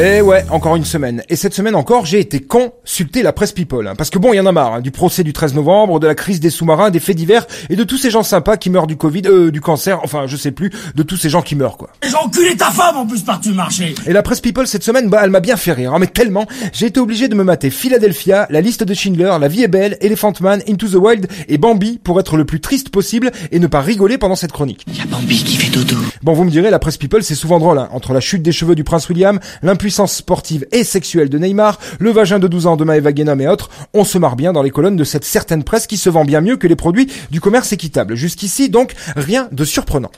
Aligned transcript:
Et 0.00 0.22
ouais, 0.22 0.46
encore 0.50 0.76
une 0.76 0.84
semaine. 0.86 1.22
Et 1.28 1.36
cette 1.36 1.52
semaine 1.52 1.74
encore, 1.74 2.06
j'ai 2.06 2.20
été 2.20 2.40
consulter 2.40 3.22
la 3.22 3.34
presse 3.34 3.52
people. 3.52 3.86
hein. 3.86 3.94
parce 3.98 4.08
que 4.08 4.18
bon, 4.18 4.32
il 4.32 4.36
y 4.36 4.40
en 4.40 4.46
a 4.46 4.52
marre. 4.52 4.74
hein, 4.74 4.80
du 4.80 4.90
procès 4.90 5.22
du 5.24 5.34
13 5.34 5.52
novembre, 5.54 6.00
de 6.00 6.06
la 6.06 6.14
crise 6.14 6.40
des 6.40 6.48
sous-marins, 6.48 6.88
des 6.90 7.00
faits 7.00 7.16
divers, 7.16 7.46
et 7.68 7.76
de 7.76 7.84
tous 7.84 7.98
ces 7.98 8.10
gens 8.10 8.22
sympas 8.22 8.56
qui 8.56 8.70
meurent 8.70 8.86
du 8.86 8.96
Covid, 8.96 9.22
euh, 9.26 9.50
du 9.50 9.60
cancer, 9.60 10.00
enfin, 10.02 10.26
je 10.26 10.36
sais 10.38 10.52
plus, 10.52 10.70
de 10.94 11.02
tous 11.02 11.18
ces 11.18 11.28
gens 11.28 11.42
qui 11.42 11.54
meurent, 11.54 11.76
quoi. 11.76 11.90
J'ai 12.02 12.14
enculé 12.16 12.56
ta 12.56 12.70
femme 12.70 12.96
en 12.96 13.06
plus 13.06 13.20
par-dessus 13.22 13.50
le 13.50 13.56
marché 13.56 13.94
Et 14.06 14.14
la 14.14 14.22
presse 14.22 14.40
people 14.40 14.66
cette 14.66 14.82
semaine, 14.84 15.10
bah, 15.10 15.20
elle 15.22 15.30
m'a 15.30 15.40
bien 15.40 15.58
fait 15.58 15.72
rire, 15.72 15.92
hein, 15.92 15.98
mais 15.98 16.06
tellement, 16.06 16.46
j'ai 16.72 16.86
été 16.86 16.98
obligé 16.98 17.28
de 17.28 17.34
me 17.34 17.44
mater 17.44 17.68
Philadelphia, 17.68 18.46
la 18.48 18.62
liste 18.62 18.84
de 18.84 18.94
Schindler, 18.94 19.34
La 19.38 19.48
vie 19.48 19.64
est 19.64 19.68
belle, 19.68 19.98
Elephant 20.00 20.32
Man, 20.40 20.62
Into 20.66 20.88
the 20.88 20.94
Wild 20.94 21.26
et 21.48 21.58
Bambi 21.58 21.98
pour 22.02 22.18
être 22.20 22.38
le 22.38 22.46
plus 22.46 22.60
triste 22.60 22.88
possible 22.88 23.30
et 23.52 23.58
ne 23.58 23.66
pas 23.66 23.82
rigoler 23.82 24.16
pendant 24.16 24.36
cette 24.36 24.52
chronique. 24.52 24.86
Y'a 24.96 25.04
Bambi 25.04 25.44
qui 25.44 25.56
fait 25.56 25.70
dodo. 25.70 25.96
Bon, 26.22 26.32
vous 26.32 26.44
me 26.44 26.50
direz, 26.50 26.70
la 26.70 26.78
presse 26.78 26.96
people, 26.96 27.22
c'est 27.22 27.34
souvent 27.34 27.58
drôle, 27.58 27.78
hein. 27.78 27.88
entre 27.92 28.14
la 28.14 28.20
chute 28.20 28.40
des 28.42 28.52
cheveux 28.52 28.74
du 28.74 28.84
prince 28.84 29.06
William, 29.10 29.38
l'impuissance 29.62 29.89
sportive 29.90 30.66
et 30.72 30.84
sexuelle 30.84 31.28
de 31.28 31.38
Neymar, 31.38 31.78
le 31.98 32.10
vagin 32.10 32.38
de 32.38 32.48
12 32.48 32.66
ans 32.66 32.76
de 32.76 32.84
Maëva 32.84 33.12
Guénam 33.12 33.40
et 33.40 33.48
autres, 33.48 33.70
on 33.94 34.04
se 34.04 34.18
marre 34.18 34.36
bien 34.36 34.52
dans 34.52 34.62
les 34.62 34.70
colonnes 34.70 34.96
de 34.96 35.04
cette 35.04 35.24
certaine 35.24 35.64
presse 35.64 35.86
qui 35.86 35.96
se 35.96 36.08
vend 36.08 36.24
bien 36.24 36.40
mieux 36.40 36.56
que 36.56 36.66
les 36.66 36.76
produits 36.76 37.08
du 37.30 37.40
commerce 37.40 37.72
équitable. 37.72 38.14
Jusqu'ici, 38.14 38.68
donc, 38.68 38.94
rien 39.16 39.48
de 39.52 39.64
surprenant. 39.64 40.10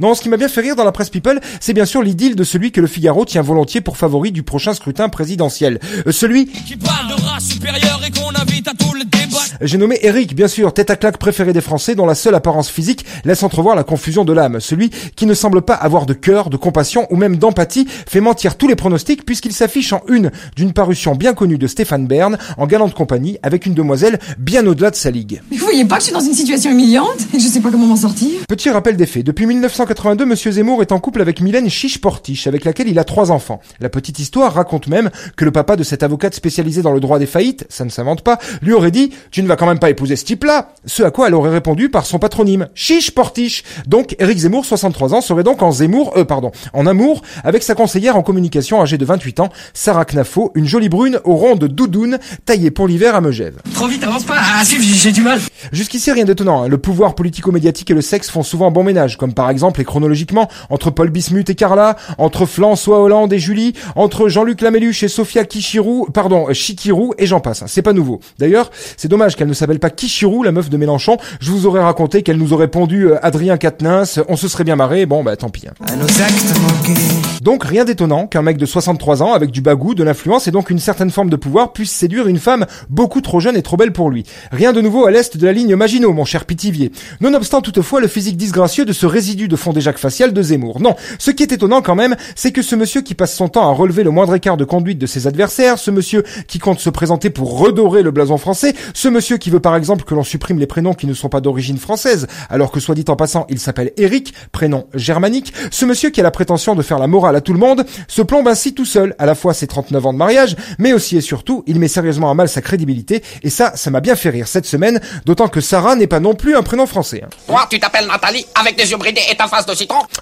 Non, 0.00 0.14
ce 0.14 0.22
qui 0.22 0.28
m'a 0.28 0.36
bien 0.36 0.48
fait 0.48 0.60
rire 0.60 0.74
dans 0.74 0.82
la 0.82 0.90
presse 0.90 1.08
people, 1.08 1.40
c'est 1.60 1.72
bien 1.72 1.84
sûr 1.84 2.02
l'idylle 2.02 2.34
de 2.34 2.42
celui 2.42 2.72
que 2.72 2.80
le 2.80 2.88
Figaro 2.88 3.24
tient 3.24 3.42
volontiers 3.42 3.80
pour 3.80 3.96
favori 3.96 4.32
du 4.32 4.42
prochain 4.42 4.74
scrutin 4.74 5.08
présidentiel. 5.08 5.78
Euh, 6.08 6.10
celui, 6.10 6.46
qui 6.46 6.76
parle 6.76 7.08
de 7.08 7.22
race 7.22 7.44
supérieure 7.44 8.00
et 8.04 8.10
qu'on 8.10 8.34
invite 8.34 8.66
à 8.66 8.72
tout 8.72 8.92
le 8.92 9.04
débat. 9.04 9.38
j'ai 9.60 9.78
nommé 9.78 9.98
Eric, 10.02 10.34
bien 10.34 10.48
sûr, 10.48 10.74
tête 10.74 10.90
à 10.90 10.96
claque 10.96 11.18
préféré 11.18 11.52
des 11.52 11.60
Français 11.60 11.94
dont 11.94 12.06
la 12.06 12.16
seule 12.16 12.34
apparence 12.34 12.68
physique 12.68 13.04
laisse 13.24 13.44
entrevoir 13.44 13.76
la 13.76 13.84
confusion 13.84 14.24
de 14.24 14.32
l'âme. 14.32 14.58
Celui 14.58 14.90
qui 15.14 15.26
ne 15.26 15.34
semble 15.34 15.62
pas 15.62 15.74
avoir 15.74 16.06
de 16.06 16.12
cœur, 16.12 16.50
de 16.50 16.56
compassion 16.56 17.06
ou 17.10 17.16
même 17.16 17.36
d'empathie 17.36 17.86
fait 18.08 18.20
mentir 18.20 18.56
tous 18.56 18.66
les 18.66 18.74
pronostics 18.76 19.24
puisqu'il 19.24 19.52
s'affiche 19.52 19.92
en 19.92 20.02
une 20.08 20.32
d'une 20.56 20.72
parution 20.72 21.14
bien 21.14 21.34
connue 21.34 21.58
de 21.58 21.68
Stéphane 21.68 22.08
Bern 22.08 22.36
en 22.58 22.66
galante 22.66 22.94
compagnie 22.94 23.38
avec 23.44 23.64
une 23.64 23.74
demoiselle 23.74 24.18
bien 24.38 24.66
au-delà 24.66 24.90
de 24.90 24.96
sa 24.96 25.12
ligue. 25.12 25.40
Mais 25.52 25.56
vous 25.56 25.64
voyez 25.64 25.84
pas 25.84 25.96
que 25.96 26.00
je 26.00 26.06
suis 26.06 26.14
dans 26.14 26.20
une 26.20 26.34
situation 26.34 26.72
humiliante 26.72 27.20
et 27.32 27.36
que 27.36 27.42
je 27.42 27.48
sais 27.48 27.60
pas 27.60 27.70
comment 27.70 27.86
m'en 27.86 27.96
sortir? 27.96 28.28
Petit 28.48 28.70
rappel 28.70 28.96
des 28.96 29.06
faits. 29.06 29.24
Depuis 29.24 29.46
1982, 29.84 30.24
Monsieur 30.24 30.50
Zemmour 30.50 30.80
est 30.80 30.92
en 30.92 30.98
couple 30.98 31.20
avec 31.20 31.42
Mylène 31.42 31.68
Chiche-Portiche, 31.68 32.46
avec 32.46 32.64
laquelle 32.64 32.88
il 32.88 32.98
a 32.98 33.04
trois 33.04 33.30
enfants. 33.30 33.60
La 33.80 33.90
petite 33.90 34.18
histoire 34.18 34.54
raconte 34.54 34.86
même 34.86 35.10
que 35.36 35.44
le 35.44 35.50
papa 35.50 35.76
de 35.76 35.82
cette 35.82 36.02
avocate 36.02 36.34
spécialisée 36.34 36.80
dans 36.80 36.92
le 36.92 37.00
droit 37.00 37.18
des 37.18 37.26
faillites, 37.26 37.66
ça 37.68 37.84
ne 37.84 37.90
s'invente 37.90 38.22
pas, 38.22 38.38
lui 38.62 38.72
aurait 38.72 38.90
dit 38.90 39.10
«Tu 39.30 39.42
ne 39.42 39.46
vas 39.46 39.56
quand 39.56 39.66
même 39.66 39.78
pas 39.78 39.90
épouser 39.90 40.16
ce 40.16 40.24
type-là!» 40.24 40.70
Ce 40.86 41.02
à 41.02 41.10
quoi 41.10 41.28
elle 41.28 41.34
aurait 41.34 41.50
répondu 41.50 41.90
par 41.90 42.06
son 42.06 42.18
patronyme, 42.18 42.68
Chiche-Portiche. 42.74 43.62
Donc, 43.86 44.16
Éric 44.18 44.38
Zemmour, 44.38 44.64
63 44.64 45.12
ans, 45.12 45.20
serait 45.20 45.42
donc 45.42 45.60
en 45.60 45.70
Zemmour, 45.70 46.14
euh, 46.16 46.24
pardon, 46.24 46.50
en 46.72 46.86
amour, 46.86 47.20
avec 47.42 47.62
sa 47.62 47.74
conseillère 47.74 48.16
en 48.16 48.22
communication 48.22 48.80
âgée 48.80 48.96
de 48.96 49.04
28 49.04 49.40
ans, 49.40 49.50
Sarah 49.74 50.06
Knafo, 50.06 50.50
une 50.54 50.66
jolie 50.66 50.88
brune 50.88 51.20
aux 51.24 51.36
rondes 51.36 51.64
doudoune, 51.64 52.18
taillée 52.46 52.70
pour 52.70 52.88
l'hiver 52.88 53.14
à 53.14 53.20
Megève. 53.20 53.60
Trop 53.74 53.86
vite, 53.86 54.02
avance 54.02 54.24
pas, 54.24 54.40
suivre, 54.64 54.82
j'ai 54.82 55.12
du 55.12 55.20
mal. 55.20 55.40
Jusqu'ici, 55.72 56.10
rien 56.10 56.24
d'étonnant. 56.24 56.62
hein. 56.62 56.68
Le 56.68 56.78
pouvoir 56.78 57.14
politico-médiatique 57.14 57.90
et 57.90 57.94
le 57.94 58.00
sexe 58.00 58.30
font 58.30 58.42
souvent 58.42 58.70
bon 58.70 58.82
ménage, 58.82 59.18
comme 59.18 59.34
par 59.34 59.50
exemple 59.50 59.73
et 59.80 59.84
chronologiquement 59.84 60.48
entre 60.70 60.90
Paul 60.90 61.10
Bismuth 61.10 61.50
et 61.50 61.54
Carla, 61.54 61.96
entre 62.18 62.46
François 62.46 63.00
Hollande 63.00 63.32
et 63.32 63.38
Julie, 63.38 63.74
entre 63.96 64.28
Jean-Luc 64.28 64.60
Lamelluche 64.60 65.02
et 65.02 65.08
Sofia 65.08 65.44
Kichirou, 65.44 66.06
pardon, 66.12 66.46
euh, 66.48 66.52
Chikirou, 66.52 67.14
et 67.18 67.26
j'en 67.26 67.40
passe. 67.40 67.64
C'est 67.66 67.82
pas 67.82 67.92
nouveau. 67.92 68.20
D'ailleurs, 68.38 68.70
c'est 68.96 69.08
dommage 69.08 69.36
qu'elle 69.36 69.48
ne 69.48 69.52
s'appelle 69.54 69.78
pas 69.80 69.90
Kichirou, 69.90 70.42
la 70.42 70.52
meuf 70.52 70.70
de 70.70 70.76
Mélenchon. 70.76 71.16
Je 71.40 71.50
vous 71.50 71.66
aurais 71.66 71.82
raconté 71.82 72.22
qu'elle 72.22 72.38
nous 72.38 72.52
aurait 72.52 72.68
pondu 72.68 73.06
euh, 73.06 73.18
Adrien 73.22 73.56
Quatennens. 73.56 74.20
On 74.28 74.36
se 74.36 74.48
serait 74.48 74.64
bien 74.64 74.76
marré. 74.76 75.06
Bon, 75.06 75.22
bah 75.22 75.36
tant 75.36 75.48
pis. 75.50 75.66
hein. 75.68 75.72
À 75.86 75.96
nos 75.96 76.04
actes 76.06 76.54
manqués. 76.60 77.00
Donc 77.42 77.64
rien 77.64 77.84
d'étonnant 77.84 78.26
qu'un 78.26 78.42
mec 78.42 78.56
de 78.56 78.66
63 78.66 79.22
ans 79.22 79.32
avec 79.34 79.50
du 79.50 79.60
bagou, 79.60 79.94
de 79.94 80.02
l'influence 80.02 80.48
et 80.48 80.50
donc 80.50 80.70
une 80.70 80.78
certaine 80.78 81.10
forme 81.10 81.28
de 81.28 81.36
pouvoir 81.36 81.72
puisse 81.72 81.90
séduire 81.90 82.26
une 82.26 82.38
femme 82.38 82.64
beaucoup 82.88 83.20
trop 83.20 83.38
jeune 83.40 83.56
et 83.56 83.62
trop 83.62 83.76
belle 83.76 83.92
pour 83.92 84.08
lui. 84.10 84.24
Rien 84.50 84.72
de 84.72 84.80
nouveau 84.80 85.04
à 85.06 85.10
l'est 85.10 85.36
de 85.36 85.44
la 85.46 85.52
ligne 85.52 85.76
Maginot, 85.76 86.12
mon 86.12 86.24
cher 86.24 86.46
Pitivier. 86.46 86.90
Nonobstant 87.20 87.60
toutefois 87.60 88.00
le 88.00 88.08
physique 88.08 88.36
disgracieux 88.36 88.84
de 88.86 88.92
ce 88.92 89.04
résidu 89.06 89.48
de 89.48 89.56
déjà 89.72 89.92
facial 89.92 90.32
de 90.32 90.42
Zemmour. 90.42 90.80
Non, 90.80 90.96
ce 91.18 91.30
qui 91.30 91.42
est 91.42 91.52
étonnant 91.52 91.82
quand 91.82 91.94
même, 91.94 92.16
c'est 92.34 92.52
que 92.52 92.62
ce 92.62 92.74
monsieur 92.74 93.00
qui 93.00 93.14
passe 93.14 93.34
son 93.34 93.48
temps 93.48 93.68
à 93.68 93.72
relever 93.72 94.02
le 94.02 94.10
moindre 94.10 94.34
écart 94.34 94.56
de 94.56 94.64
conduite 94.64 94.98
de 94.98 95.06
ses 95.06 95.26
adversaires, 95.26 95.78
ce 95.78 95.90
monsieur 95.90 96.24
qui 96.46 96.58
compte 96.58 96.80
se 96.80 96.90
présenter 96.90 97.30
pour 97.30 97.58
redorer 97.58 98.02
le 98.02 98.10
blason 98.10 98.38
français, 98.38 98.74
ce 98.92 99.08
monsieur 99.08 99.36
qui 99.36 99.50
veut 99.50 99.60
par 99.60 99.76
exemple 99.76 100.04
que 100.04 100.14
l'on 100.14 100.24
supprime 100.24 100.58
les 100.58 100.66
prénoms 100.66 100.94
qui 100.94 101.06
ne 101.06 101.14
sont 101.14 101.28
pas 101.28 101.40
d'origine 101.40 101.78
française, 101.78 102.26
alors 102.50 102.70
que 102.70 102.80
soit 102.80 102.94
dit 102.94 103.04
en 103.08 103.16
passant, 103.16 103.46
il 103.48 103.58
s'appelle 103.58 103.92
Eric, 103.96 104.34
prénom 104.52 104.86
germanique, 104.94 105.52
ce 105.70 105.84
monsieur 105.84 106.10
qui 106.10 106.20
a 106.20 106.22
la 106.22 106.30
prétention 106.30 106.74
de 106.74 106.82
faire 106.82 106.98
la 106.98 107.06
morale 107.06 107.36
à 107.36 107.40
tout 107.40 107.52
le 107.52 107.58
monde, 107.58 107.84
se 108.08 108.22
plombe 108.22 108.48
ainsi 108.48 108.74
tout 108.74 108.84
seul, 108.84 109.14
à 109.18 109.26
la 109.26 109.34
fois 109.34 109.54
ses 109.54 109.66
39 109.66 110.06
ans 110.06 110.12
de 110.12 110.18
mariage, 110.18 110.56
mais 110.78 110.92
aussi 110.92 111.16
et 111.16 111.20
surtout, 111.20 111.62
il 111.66 111.78
met 111.78 111.88
sérieusement 111.88 112.30
à 112.30 112.34
mal 112.34 112.48
sa 112.48 112.60
crédibilité, 112.60 113.22
et 113.42 113.50
ça, 113.50 113.72
ça 113.76 113.90
m'a 113.90 114.00
bien 114.00 114.16
fait 114.16 114.30
rire 114.30 114.48
cette 114.48 114.66
semaine, 114.66 115.00
d'autant 115.24 115.48
que 115.48 115.60
Sarah 115.60 115.96
n'est 115.96 116.06
pas 116.06 116.20
non 116.20 116.34
plus 116.34 116.56
un 116.56 116.62
prénom 116.62 116.86
français. 116.86 117.22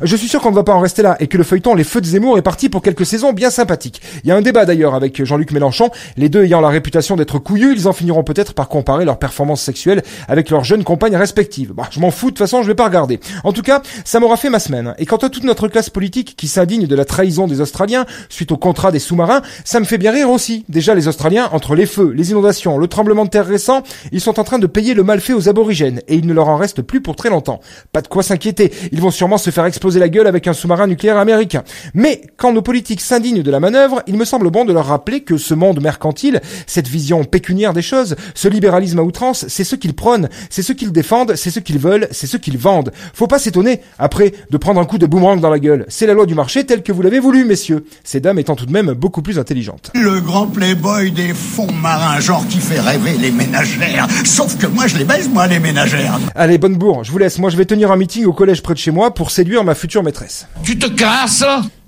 Je 0.03 0.16
suis 0.16 0.28
sûr 0.28 0.41
qu'on 0.41 0.50
ne 0.50 0.54
va 0.54 0.62
pas 0.62 0.75
en 0.75 0.81
rester 0.81 1.03
là 1.03 1.16
et 1.20 1.26
que 1.26 1.38
le 1.38 1.44
feuilleton 1.44 1.75
Les 1.75 1.84
Feux 1.84 2.00
de 2.00 2.06
Zemmour 2.06 2.37
est 2.38 2.43
parti 2.43 2.69
pour 2.69 2.82
quelques 2.82 3.06
saisons 3.06 3.32
bien 3.32 3.50
sympathiques. 3.50 4.03
Il 4.25 4.28
y 4.28 4.32
a 4.32 4.37
un 4.37 4.43
débat 4.43 4.65
d'ailleurs 4.65 4.94
avec 4.94 5.25
Jean-Luc 5.25 5.53
Mélenchon, 5.53 5.91
les 6.16 6.28
deux 6.28 6.44
ayant 6.44 6.60
la 6.60 6.69
réputation 6.69 7.16
d'être 7.16 7.38
couillus, 7.38 7.72
ils 7.75 7.88
en 7.88 7.93
finiront 7.93 8.25
peut-être 8.25 8.53
par 8.53 8.69
comparer 8.69 9.04
leurs 9.04 9.19
performances 9.19 9.62
sexuelles 9.62 10.03
avec 10.28 10.50
leurs 10.50 10.65
jeunes 10.65 10.84
compagnes 10.84 11.16
respectives. 11.16 11.72
Bah, 11.72 11.88
je 11.91 12.00
m'en 12.00 12.10
fous, 12.10 12.26
de 12.26 12.31
toute 12.32 12.38
façon, 12.38 12.62
je 12.62 12.66
vais 12.66 12.75
pas 12.75 12.84
regarder. 12.84 13.20
En 13.44 13.53
tout 13.53 13.62
cas, 13.62 13.82
ça 14.04 14.20
m'aura 14.20 14.37
fait 14.37 14.50
ma 14.50 14.59
semaine. 14.59 14.94
Et 14.98 15.06
quant 15.06 15.16
à 15.16 15.31
toute 15.31 15.44
notre 15.44 15.69
classe 15.69 15.91
politique 15.91 16.34
qui 16.37 16.49
s'indigne 16.49 16.87
de 16.87 16.94
la 16.94 17.04
trahison 17.04 17.47
des 17.47 17.60
Australiens 17.60 18.06
suite 18.28 18.53
au 18.53 18.56
contrat 18.56 18.93
des 18.93 18.99
sous-marins, 18.99 19.43
ça 19.64 19.81
me 19.81 19.84
fait 19.84 19.99
bien 19.99 20.12
rire 20.12 20.31
aussi. 20.31 20.64
Déjà, 20.69 20.94
les 20.94 21.09
Australiens, 21.09 21.49
entre 21.53 21.75
les 21.75 21.87
feux, 21.87 22.12
les 22.14 22.31
inondations, 22.31 22.76
le 22.76 22.87
tremblement 22.87 23.25
de 23.25 23.31
terre 23.31 23.47
récent, 23.47 23.82
ils 24.12 24.20
sont 24.20 24.38
en 24.38 24.44
train 24.44 24.59
de 24.59 24.66
payer 24.66 24.94
le 24.94 25.04
mal 25.04 25.20
fait 25.20 25.32
aux 25.32 25.49
aborigènes 25.49 26.00
et 26.09 26.16
il 26.16 26.26
ne 26.26 26.34
leur 26.34 26.49
en 26.49 26.56
reste 26.56 26.82
plus 26.82 27.00
pour 27.00 27.16
très 27.16 27.31
longtemps. 27.31 27.60
Pas 27.93 28.03
de 28.03 28.09
quoi 28.09 28.22
s'inquiéter, 28.22 28.72
ils 28.93 29.00
vont 29.00 29.10
sûrement 29.22 29.38
se 29.38 29.50
faire 29.50 29.66
exploser 29.66 30.00
la 30.00 30.08
gueule 30.08 30.26
avec 30.26 30.48
un 30.48 30.52
sous-marin 30.52 30.88
nucléaire 30.88 31.16
américain. 31.16 31.62
Mais 31.94 32.22
quand 32.36 32.52
nos 32.52 32.60
politiques 32.60 33.00
s'indignent 33.00 33.44
de 33.44 33.50
la 33.52 33.60
manœuvre, 33.60 34.02
il 34.08 34.16
me 34.16 34.24
semble 34.24 34.50
bon 34.50 34.64
de 34.64 34.72
leur 34.72 34.86
rappeler 34.86 35.20
que 35.20 35.36
ce 35.36 35.54
monde 35.54 35.80
mercantile, 35.80 36.40
cette 36.66 36.88
vision 36.88 37.22
pécuniaire 37.22 37.72
des 37.72 37.82
choses, 37.82 38.16
ce 38.34 38.48
libéralisme 38.48 38.98
à 38.98 39.04
outrance, 39.04 39.44
c'est 39.46 39.62
ce 39.62 39.76
qu'ils 39.76 39.94
prônent, 39.94 40.28
c'est 40.50 40.62
ce 40.62 40.72
qu'ils 40.72 40.90
défendent, 40.90 41.36
c'est 41.36 41.52
ce 41.52 41.60
qu'ils 41.60 41.78
veulent, 41.78 42.08
c'est 42.10 42.26
ce 42.26 42.36
qu'ils 42.36 42.58
vendent. 42.58 42.90
Faut 43.14 43.28
pas 43.28 43.38
s'étonner, 43.38 43.80
après, 43.96 44.32
de 44.50 44.56
prendre 44.56 44.80
un 44.80 44.84
coup 44.86 44.98
de 44.98 45.06
boomerang 45.06 45.38
dans 45.38 45.50
la 45.50 45.60
gueule. 45.60 45.84
C'est 45.86 46.08
la 46.08 46.14
loi 46.14 46.26
du 46.26 46.34
marché 46.34 46.66
telle 46.66 46.82
que 46.82 46.90
vous 46.90 47.02
l'avez 47.02 47.20
voulu, 47.20 47.44
messieurs. 47.44 47.84
Ces 48.02 48.18
dames 48.18 48.40
étant 48.40 48.56
tout 48.56 48.66
de 48.66 48.72
même 48.72 48.90
beaucoup 48.90 49.22
plus 49.22 49.38
intelligentes. 49.38 49.92
Le 49.94 50.20
grand 50.20 50.48
playboy 50.48 51.12
des 51.12 51.32
fonds 51.32 51.70
marins, 51.70 52.18
genre 52.18 52.44
qui 52.48 52.58
fait 52.58 52.80
rêver 52.80 53.16
les 53.20 53.30
ménagères. 53.30 54.08
Sauf 54.24 54.58
que 54.58 54.66
moi, 54.66 54.88
je 54.88 54.96
les 54.96 55.04
baise, 55.04 55.30
moi, 55.32 55.46
les 55.46 55.60
ménagères. 55.60 56.18
Allez, 56.34 56.58
bonne 56.58 56.74
bourre, 56.74 57.04
je 57.04 57.12
vous 57.12 57.18
laisse. 57.18 57.38
Moi, 57.38 57.50
je 57.50 57.56
vais 57.56 57.66
tenir 57.66 57.92
un 57.92 57.96
meeting 57.96 58.24
au 58.24 58.32
collège 58.32 58.62
près 58.62 58.74
de 58.74 58.78
chez 58.78 58.90
moi 58.90 59.11
pour 59.14 59.30
séduire 59.30 59.64
ma 59.64 59.74
future 59.74 60.02
maîtresse. 60.02 60.46
Tu 60.62 60.78
te 60.78 60.86
casses 60.86 61.44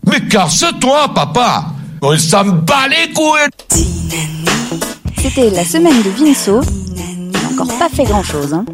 Mais 0.06 0.20
casse-toi, 0.28 1.12
papa 1.14 1.66
Ça 2.18 2.44
me 2.44 2.52
bat 2.52 2.88
les 2.88 3.12
couilles 3.12 3.48
C'était 5.20 5.50
la 5.50 5.64
semaine 5.64 6.02
de 6.02 6.10
Vinceau. 6.10 6.60
Il 6.96 7.30
n'a 7.30 7.38
encore 7.50 7.78
pas 7.78 7.88
fait 7.88 8.04
grand 8.04 8.22
chose. 8.22 8.52
Hein. 8.52 8.64